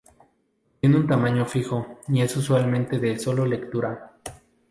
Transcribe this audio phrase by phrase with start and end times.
[0.73, 4.17] Contiene un tamaño fijo y es usualmente de solo-lectura.